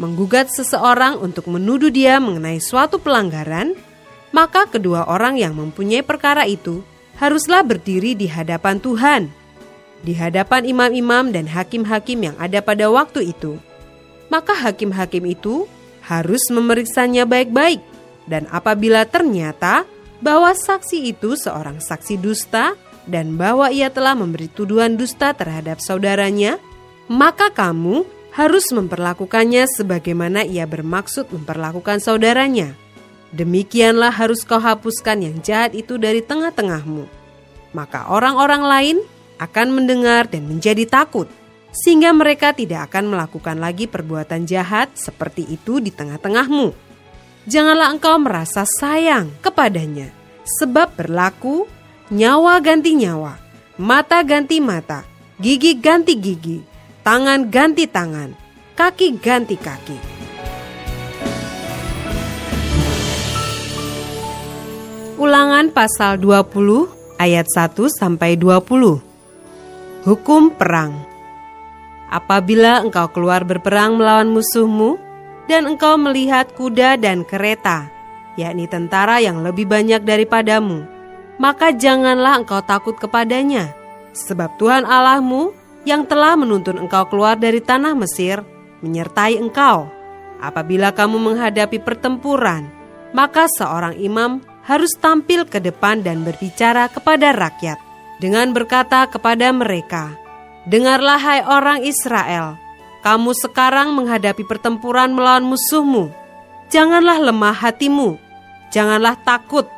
menggugat 0.00 0.48
seseorang 0.50 1.20
untuk 1.20 1.46
menuduh 1.46 1.92
dia 1.92 2.16
mengenai 2.18 2.58
suatu 2.58 2.96
pelanggaran, 2.96 3.76
maka 4.32 4.64
kedua 4.64 5.06
orang 5.06 5.36
yang 5.36 5.52
mempunyai 5.52 6.00
perkara 6.00 6.48
itu 6.48 6.80
haruslah 7.20 7.60
berdiri 7.62 8.16
di 8.16 8.26
hadapan 8.26 8.80
Tuhan, 8.80 9.22
di 10.02 10.16
hadapan 10.16 10.66
imam-imam 10.66 11.30
dan 11.30 11.46
hakim-hakim 11.46 12.32
yang 12.32 12.36
ada 12.40 12.58
pada 12.64 12.88
waktu 12.88 13.30
itu. 13.30 13.60
Maka 14.32 14.56
hakim-hakim 14.56 15.28
itu 15.28 15.68
harus 16.02 16.42
memeriksanya 16.50 17.28
baik-baik. 17.28 17.78
Dan 18.26 18.48
apabila 18.50 19.06
ternyata 19.06 19.86
bahwa 20.22 20.54
saksi 20.54 21.12
itu 21.12 21.34
seorang 21.34 21.82
saksi 21.82 22.16
dusta 22.16 22.78
dan 23.10 23.34
bahwa 23.34 23.68
ia 23.74 23.90
telah 23.90 24.14
memberi 24.14 24.46
tuduhan 24.46 24.94
dusta 24.94 25.34
terhadap 25.34 25.82
saudaranya, 25.82 26.62
maka 27.10 27.50
kamu 27.50 28.06
harus 28.32 28.70
memperlakukannya 28.72 29.68
sebagaimana 29.68 30.46
ia 30.46 30.64
bermaksud 30.64 31.28
memperlakukan 31.34 32.00
saudaranya. 32.00 32.72
Demikianlah 33.34 34.12
harus 34.14 34.46
kau 34.46 34.60
hapuskan 34.60 35.24
yang 35.24 35.36
jahat 35.42 35.74
itu 35.74 35.98
dari 35.98 36.22
tengah-tengahmu. 36.22 37.04
Maka 37.72 38.08
orang-orang 38.12 38.62
lain 38.62 38.96
akan 39.40 39.68
mendengar 39.72 40.28
dan 40.28 40.46
menjadi 40.46 40.84
takut, 40.84 41.26
sehingga 41.72 42.12
mereka 42.12 42.52
tidak 42.52 42.92
akan 42.92 43.16
melakukan 43.16 43.56
lagi 43.56 43.88
perbuatan 43.88 44.44
jahat 44.44 44.92
seperti 44.92 45.48
itu 45.48 45.80
di 45.80 45.88
tengah-tengahmu. 45.88 46.91
Janganlah 47.42 47.90
engkau 47.90 48.22
merasa 48.22 48.62
sayang 48.62 49.34
kepadanya, 49.42 50.14
sebab 50.46 50.94
berlaku 50.94 51.66
nyawa 52.14 52.62
ganti 52.62 52.94
nyawa, 52.94 53.34
mata 53.82 54.22
ganti 54.22 54.62
mata, 54.62 55.02
gigi 55.42 55.74
ganti 55.74 56.14
gigi, 56.22 56.62
tangan 57.02 57.50
ganti 57.50 57.90
tangan, 57.90 58.30
kaki 58.78 59.18
ganti 59.18 59.58
kaki. 59.58 59.98
Ulangan 65.18 65.74
pasal 65.74 66.22
20 66.22 67.18
ayat 67.18 67.50
1 67.50 67.90
sampai 67.90 68.38
20. 68.38 69.02
Hukum 70.06 70.54
perang. 70.54 70.94
Apabila 72.06 72.86
engkau 72.86 73.10
keluar 73.10 73.42
berperang 73.42 73.98
melawan 73.98 74.30
musuhmu 74.30 74.98
dan 75.50 75.66
engkau 75.66 75.98
melihat 75.98 76.50
kuda 76.54 76.98
dan 76.98 77.26
kereta, 77.26 77.90
yakni 78.38 78.70
tentara 78.70 79.18
yang 79.18 79.42
lebih 79.42 79.66
banyak 79.66 80.02
daripadamu, 80.02 80.86
maka 81.40 81.74
janganlah 81.74 82.42
engkau 82.42 82.62
takut 82.62 82.94
kepadanya, 82.98 83.74
sebab 84.14 84.54
Tuhan 84.60 84.86
Allahmu 84.86 85.50
yang 85.82 86.06
telah 86.06 86.38
menuntun 86.38 86.78
engkau 86.78 87.10
keluar 87.10 87.34
dari 87.34 87.58
tanah 87.58 87.98
Mesir 87.98 88.46
menyertai 88.82 89.38
engkau. 89.38 89.90
Apabila 90.42 90.90
kamu 90.90 91.18
menghadapi 91.22 91.78
pertempuran, 91.82 92.66
maka 93.14 93.46
seorang 93.46 93.94
imam 93.98 94.42
harus 94.66 94.94
tampil 94.98 95.46
ke 95.46 95.58
depan 95.58 96.02
dan 96.02 96.22
berbicara 96.22 96.90
kepada 96.90 97.34
rakyat 97.34 97.78
dengan 98.22 98.54
berkata 98.54 99.06
kepada 99.10 99.50
mereka, 99.50 100.14
"Dengarlah, 100.66 101.18
hai 101.18 101.40
orang 101.42 101.82
Israel, 101.82 102.61
kamu 103.02 103.34
sekarang 103.34 103.92
menghadapi 103.92 104.46
pertempuran 104.46 105.12
melawan 105.12 105.44
musuhmu. 105.44 106.10
Janganlah 106.72 107.20
lemah 107.20 107.52
hatimu, 107.52 108.16
janganlah 108.72 109.20
takut, 109.20 109.68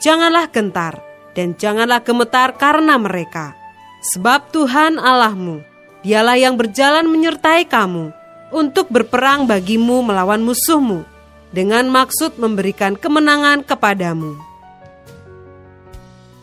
janganlah 0.00 0.48
gentar, 0.48 0.96
dan 1.36 1.52
janganlah 1.58 2.00
gemetar 2.00 2.56
karena 2.56 2.96
mereka, 2.96 3.52
sebab 4.00 4.48
Tuhan 4.48 4.96
Allahmu, 4.96 5.60
Dialah 5.98 6.38
yang 6.38 6.54
berjalan 6.54 7.10
menyertai 7.10 7.66
kamu 7.66 8.14
untuk 8.54 8.88
berperang 8.88 9.44
bagimu 9.44 10.00
melawan 10.00 10.40
musuhmu." 10.40 11.04
dengan 11.48 11.88
maksud 11.88 12.36
memberikan 12.36 12.92
kemenangan 12.92 13.64
kepadamu. 13.64 14.36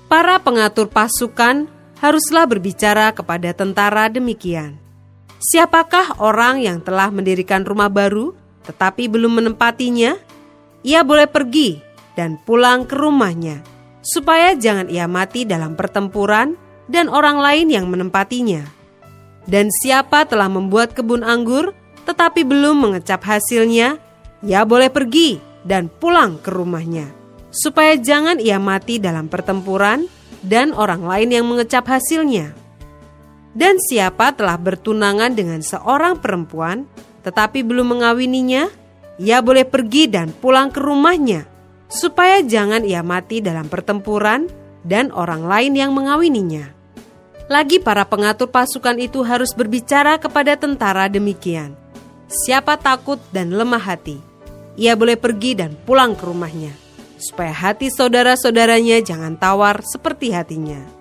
Para 0.10 0.42
pengatur 0.42 0.90
pasukan 0.90 1.70
haruslah 2.02 2.46
berbicara 2.50 3.14
kepada 3.14 3.54
tentara 3.54 4.10
demikian. 4.10 4.85
Siapakah 5.46 6.18
orang 6.26 6.58
yang 6.58 6.82
telah 6.82 7.14
mendirikan 7.14 7.62
rumah 7.62 7.86
baru 7.86 8.34
tetapi 8.66 9.06
belum 9.06 9.38
menempatinya? 9.38 10.18
Ia 10.82 11.06
boleh 11.06 11.30
pergi 11.30 11.78
dan 12.18 12.42
pulang 12.42 12.90
ke 12.90 12.98
rumahnya, 12.98 13.62
supaya 14.02 14.58
jangan 14.58 14.90
ia 14.90 15.06
mati 15.06 15.46
dalam 15.46 15.78
pertempuran 15.78 16.58
dan 16.90 17.06
orang 17.14 17.38
lain 17.38 17.70
yang 17.70 17.86
menempatinya. 17.86 18.66
Dan 19.46 19.70
siapa 19.70 20.26
telah 20.26 20.50
membuat 20.50 20.98
kebun 20.98 21.22
anggur 21.22 21.78
tetapi 22.10 22.42
belum 22.42 22.82
mengecap 22.82 23.22
hasilnya, 23.22 24.02
ia 24.42 24.62
boleh 24.66 24.90
pergi 24.90 25.38
dan 25.62 25.94
pulang 25.94 26.42
ke 26.42 26.50
rumahnya, 26.50 27.06
supaya 27.54 27.94
jangan 28.02 28.42
ia 28.42 28.58
mati 28.58 28.98
dalam 28.98 29.30
pertempuran 29.30 30.10
dan 30.42 30.74
orang 30.74 31.06
lain 31.06 31.30
yang 31.30 31.46
mengecap 31.46 31.86
hasilnya. 31.86 32.65
Dan 33.56 33.80
siapa 33.80 34.36
telah 34.36 34.60
bertunangan 34.60 35.32
dengan 35.32 35.64
seorang 35.64 36.20
perempuan 36.20 36.84
tetapi 37.26 37.66
belum 37.66 37.98
mengawininya, 37.98 38.70
ia 39.18 39.42
boleh 39.42 39.66
pergi 39.66 40.06
dan 40.06 40.30
pulang 40.30 40.70
ke 40.70 40.78
rumahnya, 40.78 41.50
supaya 41.90 42.46
jangan 42.46 42.86
ia 42.86 43.02
mati 43.02 43.42
dalam 43.42 43.66
pertempuran 43.66 44.46
dan 44.86 45.10
orang 45.10 45.42
lain 45.42 45.74
yang 45.74 45.90
mengawininya. 45.98 46.70
Lagi 47.50 47.82
para 47.82 48.06
pengatur 48.06 48.54
pasukan 48.54 49.02
itu 49.02 49.26
harus 49.26 49.58
berbicara 49.58 50.22
kepada 50.22 50.54
tentara 50.54 51.10
demikian. 51.10 51.74
Siapa 52.30 52.78
takut 52.78 53.18
dan 53.34 53.54
lemah 53.54 53.82
hati, 53.82 54.22
ia 54.78 54.94
boleh 54.94 55.18
pergi 55.18 55.58
dan 55.58 55.74
pulang 55.74 56.14
ke 56.14 56.30
rumahnya, 56.30 56.74
supaya 57.18 57.54
hati 57.54 57.90
saudara-saudaranya 57.90 59.02
jangan 59.02 59.34
tawar 59.34 59.82
seperti 59.82 60.30
hatinya. 60.30 60.95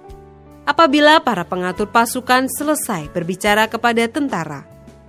Apabila 0.64 1.20
para 1.20 1.44
pengatur 1.44 1.92
pasukan 1.92 2.48
selesai 2.48 3.12
berbicara 3.12 3.68
kepada 3.68 4.08
tentara, 4.08 4.64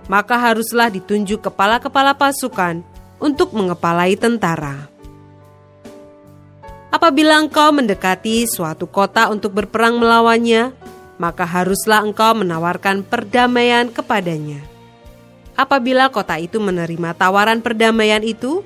maka 0.06 0.36
haruslah 0.36 0.92
ditunjuk 0.92 1.40
kepala-kepala 1.48 2.12
pasukan 2.12 2.84
untuk 3.16 3.56
mengepalai 3.56 4.14
tentara. 4.20 4.92
Apabila 6.92 7.40
engkau 7.40 7.72
mendekati 7.72 8.44
suatu 8.44 8.84
kota 8.84 9.32
untuk 9.32 9.56
berperang 9.56 9.96
melawannya, 9.96 10.76
maka 11.16 11.48
haruslah 11.48 12.04
engkau 12.04 12.36
menawarkan 12.36 13.00
perdamaian 13.00 13.88
kepadanya 13.88 14.76
apabila 15.56 16.12
kota 16.12 16.36
itu 16.36 16.60
menerima 16.60 17.16
tawaran 17.16 17.64
perdamaian 17.64 18.20
itu 18.20 18.62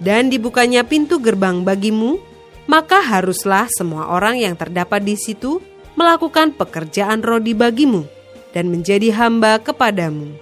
dan 0.00 0.32
dibukanya 0.32 0.82
pintu 0.82 1.20
gerbang 1.20 1.60
bagimu, 1.60 2.16
maka 2.64 3.04
haruslah 3.04 3.68
semua 3.68 4.08
orang 4.08 4.40
yang 4.40 4.56
terdapat 4.56 5.04
di 5.04 5.14
situ 5.14 5.60
melakukan 5.98 6.54
pekerjaan 6.54 7.22
rodi 7.22 7.54
bagimu 7.54 8.06
dan 8.50 8.70
menjadi 8.70 9.14
hamba 9.14 9.58
kepadamu. 9.62 10.34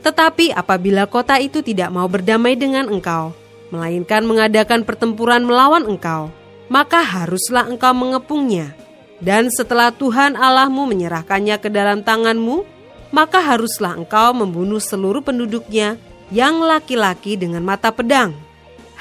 Tetapi 0.00 0.54
apabila 0.54 1.04
kota 1.10 1.36
itu 1.42 1.60
tidak 1.60 1.90
mau 1.90 2.06
berdamai 2.06 2.54
dengan 2.54 2.86
engkau, 2.88 3.34
melainkan 3.68 4.24
mengadakan 4.24 4.86
pertempuran 4.86 5.44
melawan 5.44 5.84
engkau, 5.84 6.32
maka 6.70 7.02
haruslah 7.02 7.66
engkau 7.68 7.92
mengepungnya. 7.92 8.72
Dan 9.18 9.50
setelah 9.50 9.90
Tuhan 9.90 10.38
Allahmu 10.38 10.86
menyerahkannya 10.86 11.58
ke 11.58 11.68
dalam 11.68 12.06
tanganmu, 12.06 12.62
maka 13.10 13.42
haruslah 13.42 13.98
engkau 13.98 14.30
membunuh 14.30 14.78
seluruh 14.78 15.24
penduduknya 15.24 15.98
yang 16.30 16.62
laki-laki 16.62 17.34
dengan 17.34 17.66
mata 17.66 17.90
pedang. 17.90 18.36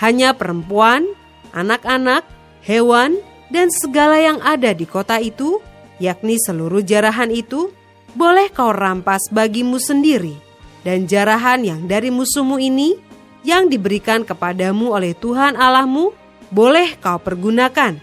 Hanya 0.02 0.34
perempuan, 0.34 1.06
anak-anak, 1.54 2.26
hewan, 2.66 3.22
dan 3.48 3.72
segala 3.72 4.20
yang 4.20 4.44
ada 4.44 4.76
di 4.76 4.84
kota 4.84 5.20
itu, 5.24 5.64
yakni 6.04 6.36
seluruh 6.36 6.84
jarahan 6.84 7.32
itu, 7.32 7.72
boleh 8.12 8.52
kau 8.52 8.76
rampas 8.76 9.32
bagimu 9.32 9.80
sendiri. 9.80 10.36
Dan 10.84 11.08
jarahan 11.08 11.64
yang 11.64 11.82
dari 11.88 12.12
musuhmu 12.12 12.60
ini, 12.60 12.96
yang 13.44 13.72
diberikan 13.72 14.28
kepadamu 14.28 14.92
oleh 14.92 15.16
Tuhan 15.16 15.56
Allahmu, 15.56 16.12
boleh 16.52 16.96
kau 17.00 17.20
pergunakan. 17.20 18.00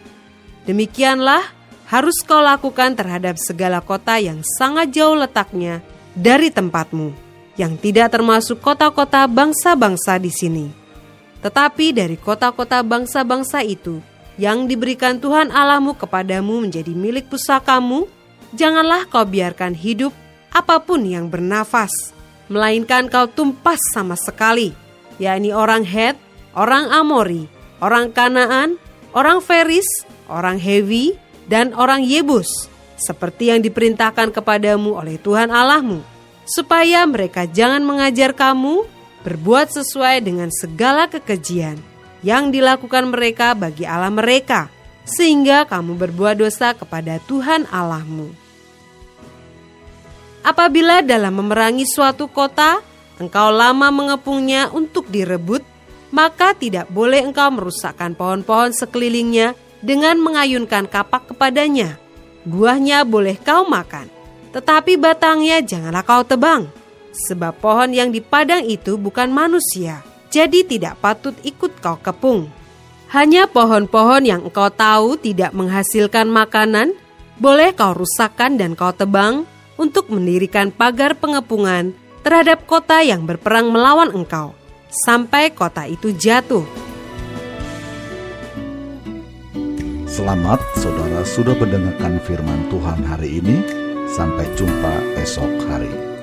Demikianlah 0.64 1.44
harus 1.88 2.24
kau 2.24 2.40
lakukan 2.40 2.96
terhadap 2.96 3.36
segala 3.36 3.84
kota 3.84 4.16
yang 4.16 4.40
sangat 4.40 4.92
jauh 4.96 5.16
letaknya 5.16 5.84
dari 6.16 6.48
tempatmu, 6.48 7.12
yang 7.60 7.76
tidak 7.76 8.16
termasuk 8.16 8.64
kota-kota 8.64 9.28
bangsa-bangsa 9.28 10.16
di 10.16 10.32
sini. 10.32 10.66
Tetapi 11.44 11.92
dari 11.92 12.16
kota-kota 12.16 12.80
bangsa-bangsa 12.80 13.60
itu, 13.60 14.00
yang 14.34 14.66
diberikan 14.66 15.22
Tuhan 15.22 15.54
Allahmu 15.54 15.94
kepadamu 15.94 16.66
menjadi 16.66 16.90
milik 16.90 17.30
pusakamu, 17.30 18.10
janganlah 18.54 19.06
kau 19.06 19.22
biarkan 19.22 19.74
hidup 19.74 20.10
apa 20.50 20.82
pun 20.82 21.02
yang 21.06 21.30
bernafas, 21.30 22.14
melainkan 22.50 23.06
kau 23.10 23.26
tumpas 23.30 23.78
sama 23.94 24.18
sekali, 24.18 24.74
yakni 25.18 25.50
orang 25.54 25.82
Het, 25.86 26.18
orang 26.54 26.90
Amori, 26.90 27.46
orang 27.78 28.10
Kanaan, 28.10 28.78
orang 29.14 29.38
Feris, 29.42 29.86
orang 30.30 30.58
Hewi, 30.58 31.18
dan 31.46 31.74
orang 31.74 32.02
Yebus, 32.02 32.70
seperti 32.98 33.50
yang 33.54 33.60
diperintahkan 33.62 34.34
kepadamu 34.34 34.98
oleh 34.98 35.18
Tuhan 35.18 35.50
Allahmu, 35.50 36.02
supaya 36.46 37.06
mereka 37.06 37.46
jangan 37.46 37.82
mengajar 37.82 38.34
kamu 38.34 38.86
berbuat 39.24 39.72
sesuai 39.72 40.20
dengan 40.22 40.52
segala 40.52 41.08
kekejian 41.08 41.93
yang 42.24 42.48
dilakukan 42.48 43.12
mereka 43.12 43.52
bagi 43.52 43.84
Allah 43.84 44.08
mereka, 44.08 44.72
sehingga 45.04 45.68
kamu 45.68 46.00
berbuat 46.00 46.40
dosa 46.40 46.72
kepada 46.72 47.20
Tuhan 47.28 47.68
Allahmu. 47.68 48.32
Apabila 50.40 51.04
dalam 51.04 51.36
memerangi 51.36 51.84
suatu 51.84 52.28
kota, 52.28 52.80
engkau 53.20 53.52
lama 53.52 53.92
mengepungnya 53.92 54.72
untuk 54.72 55.08
direbut, 55.12 55.60
maka 56.08 56.56
tidak 56.56 56.88
boleh 56.88 57.24
engkau 57.24 57.52
merusakkan 57.52 58.16
pohon-pohon 58.16 58.72
sekelilingnya 58.72 59.52
dengan 59.84 60.16
mengayunkan 60.20 60.88
kapak 60.88 61.32
kepadanya. 61.32 62.00
Buahnya 62.44 63.08
boleh 63.08 63.40
kau 63.40 63.64
makan, 63.64 64.08
tetapi 64.52 65.00
batangnya 65.00 65.64
janganlah 65.64 66.04
kau 66.04 66.24
tebang, 66.24 66.68
sebab 67.12 67.56
pohon 67.56 67.92
yang 67.92 68.12
di 68.12 68.20
padang 68.20 68.64
itu 68.68 69.00
bukan 69.00 69.32
manusia, 69.32 70.04
jadi 70.34 70.66
tidak 70.66 70.98
patut 70.98 71.38
ikut 71.46 71.78
kau 71.78 71.94
kepung. 72.02 72.50
Hanya 73.14 73.46
pohon-pohon 73.46 74.26
yang 74.26 74.42
engkau 74.42 74.66
tahu 74.74 75.14
tidak 75.14 75.54
menghasilkan 75.54 76.26
makanan, 76.26 76.98
boleh 77.38 77.70
kau 77.70 77.94
rusakkan 77.94 78.58
dan 78.58 78.74
kau 78.74 78.90
tebang 78.90 79.46
untuk 79.78 80.10
mendirikan 80.10 80.74
pagar 80.74 81.14
pengepungan 81.14 81.94
terhadap 82.26 82.66
kota 82.66 83.06
yang 83.06 83.22
berperang 83.22 83.70
melawan 83.70 84.10
engkau, 84.10 84.58
sampai 84.90 85.54
kota 85.54 85.86
itu 85.86 86.10
jatuh. 86.10 86.66
Selamat 90.10 90.62
saudara 90.78 91.22
sudah 91.26 91.54
mendengarkan 91.58 92.18
firman 92.22 92.66
Tuhan 92.70 93.02
hari 93.06 93.38
ini. 93.38 93.56
Sampai 94.04 94.46
jumpa 94.54 95.18
esok 95.18 95.66
hari. 95.66 96.13